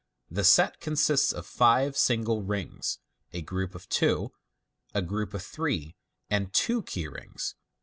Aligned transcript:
The 0.31 0.43
set 0.43 0.79
consists 0.79 1.31
of 1.31 1.45
fi 1.45 1.87
e 1.87 1.91
single 1.93 2.41
rings, 2.41 2.97
a 3.33 3.43
group 3.43 3.75
of 3.75 3.87
two, 3.87 4.31
a 4.95 5.03
group 5.03 5.31
of 5.35 5.43
three, 5.43 5.95
and 6.27 6.51
two 6.51 6.81
key 6.81 7.07
rings. 7.07 7.53